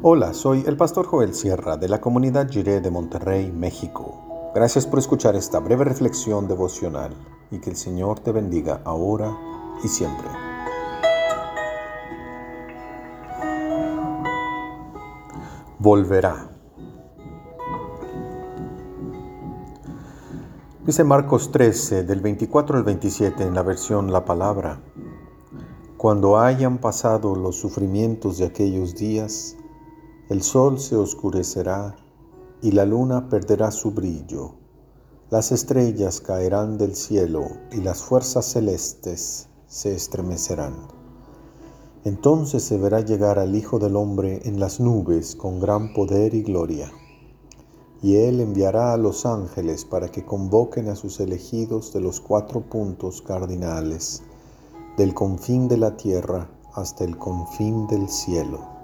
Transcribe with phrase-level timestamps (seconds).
[0.00, 4.52] Hola, soy el pastor Joel Sierra de la comunidad Jiré de Monterrey, México.
[4.54, 7.12] Gracias por escuchar esta breve reflexión devocional
[7.50, 9.36] y que el Señor te bendiga ahora
[9.82, 10.28] y siempre.
[15.78, 16.57] Volverá.
[20.88, 24.80] Dice Marcos 13, del 24 al 27 en la versión La Palabra.
[25.98, 29.58] Cuando hayan pasado los sufrimientos de aquellos días,
[30.30, 31.94] el sol se oscurecerá
[32.62, 34.54] y la luna perderá su brillo.
[35.28, 40.72] Las estrellas caerán del cielo y las fuerzas celestes se estremecerán.
[42.04, 46.42] Entonces se verá llegar al Hijo del Hombre en las nubes con gran poder y
[46.42, 46.90] gloria.
[48.00, 52.60] Y él enviará a los ángeles para que convoquen a sus elegidos de los cuatro
[52.60, 54.22] puntos cardinales,
[54.96, 58.78] del confín de la tierra hasta el confín del cielo.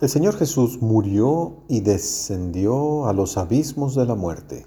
[0.00, 4.64] El Señor Jesús murió y descendió a los abismos de la muerte.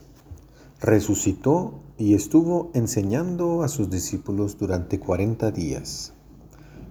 [0.82, 6.14] Resucitó y estuvo enseñando a sus discípulos durante cuarenta días.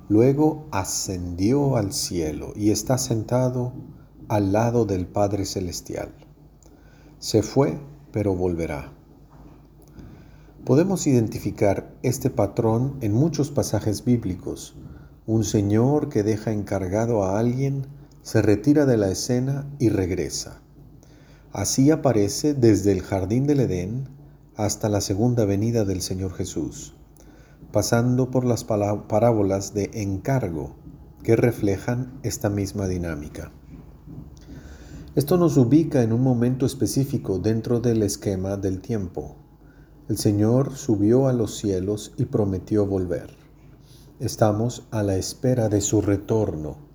[0.08, 3.72] Luego ascendió al cielo y está sentado
[4.28, 6.14] al lado del Padre Celestial.
[7.18, 7.80] Se fue,
[8.12, 8.92] pero volverá.
[10.64, 14.76] Podemos identificar este patrón en muchos pasajes bíblicos.
[15.26, 17.88] Un Señor que deja encargado a alguien
[18.22, 20.62] se retira de la escena y regresa.
[21.52, 24.19] Así aparece desde el jardín del Edén
[24.64, 26.94] hasta la segunda venida del Señor Jesús,
[27.72, 30.74] pasando por las parábolas de encargo
[31.22, 33.52] que reflejan esta misma dinámica.
[35.14, 39.36] Esto nos ubica en un momento específico dentro del esquema del tiempo.
[40.08, 43.30] El Señor subió a los cielos y prometió volver.
[44.18, 46.90] Estamos a la espera de su retorno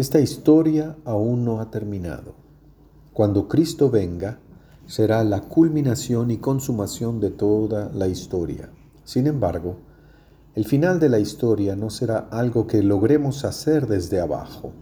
[0.00, 2.32] esta historia aún no ha terminado.
[3.12, 4.38] Cuando Cristo venga,
[4.90, 8.70] será la culminación y consumación de toda la historia.
[9.04, 9.76] Sin embargo,
[10.56, 14.72] el final de la historia no será algo que logremos hacer desde abajo.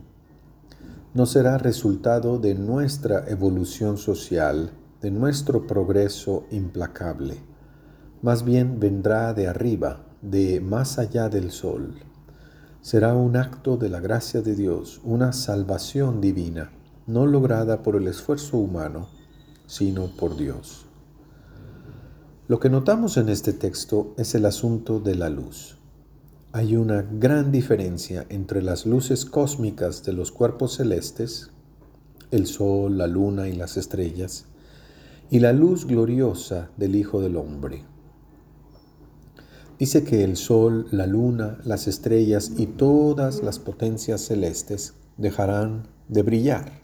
[1.13, 4.71] No será resultado de nuestra evolución social,
[5.03, 7.35] de nuestro progreso implacable.
[8.23, 11.97] Más bien vendrá de arriba, de más allá del sol
[12.81, 16.71] será un acto de la gracia de Dios, una salvación divina,
[17.07, 19.18] no lograda por el esfuerzo humano,
[19.69, 20.87] sino por Dios.
[22.49, 25.77] Lo que notamos en este texto es el asunto de la luz.
[26.53, 31.51] Hay una gran diferencia entre las luces cósmicas de los cuerpos celestes,
[32.31, 34.47] el sol, la luna y las estrellas,
[35.31, 37.85] y la luz gloriosa del Hijo del Hombre.
[39.79, 46.23] Dice que el sol, la luna, las estrellas y todas las potencias celestes dejarán de
[46.23, 46.81] brillar.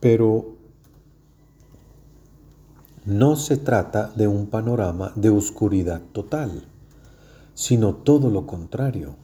[0.00, 0.59] Pero
[3.06, 6.66] no se trata de un panorama de oscuridad total,
[7.54, 9.16] sino todo lo contrario.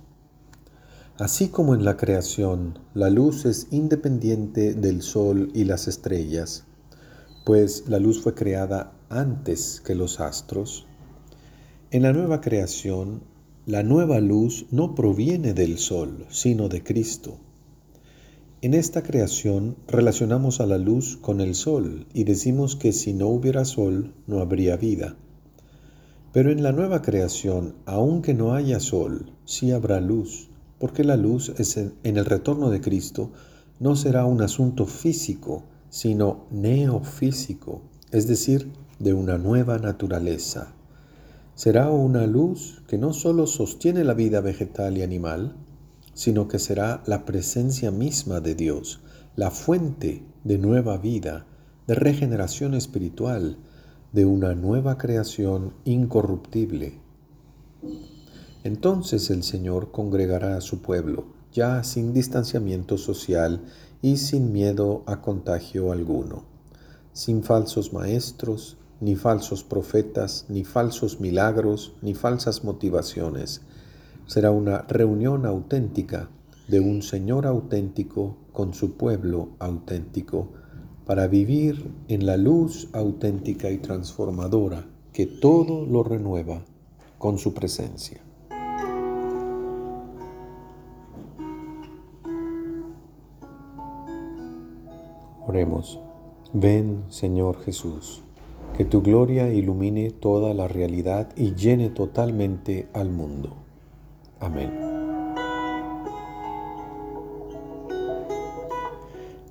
[1.18, 6.64] Así como en la creación la luz es independiente del sol y las estrellas,
[7.44, 10.86] pues la luz fue creada antes que los astros,
[11.90, 13.22] en la nueva creación,
[13.66, 17.38] la nueva luz no proviene del sol, sino de Cristo.
[18.62, 23.28] En esta creación relacionamos a la luz con el sol y decimos que si no
[23.28, 25.14] hubiera sol no habría vida.
[26.32, 31.52] Pero en la nueva creación, aunque no haya sol, sí habrá luz, porque la luz
[32.02, 33.30] en el retorno de Cristo
[33.78, 40.72] no será un asunto físico, sino neofísico, es decir, de una nueva naturaleza.
[41.54, 45.56] Será una luz que no solo sostiene la vida vegetal y animal,
[46.16, 49.00] sino que será la presencia misma de Dios,
[49.36, 51.46] la fuente de nueva vida,
[51.86, 53.58] de regeneración espiritual,
[54.12, 57.00] de una nueva creación incorruptible.
[58.64, 63.60] Entonces el Señor congregará a su pueblo, ya sin distanciamiento social
[64.00, 66.44] y sin miedo a contagio alguno,
[67.12, 73.60] sin falsos maestros, ni falsos profetas, ni falsos milagros, ni falsas motivaciones.
[74.26, 76.28] Será una reunión auténtica
[76.68, 80.48] de un Señor auténtico con su pueblo auténtico,
[81.04, 86.62] para vivir en la luz auténtica y transformadora que todo lo renueva
[87.18, 88.20] con su presencia.
[95.46, 96.00] Oremos.
[96.52, 98.22] Ven, Señor Jesús,
[98.76, 103.65] que tu gloria ilumine toda la realidad y llene totalmente al mundo.
[104.40, 104.72] Amén.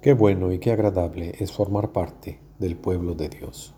[0.01, 3.73] Qué bueno y qué agradable es formar parte del pueblo de Dios.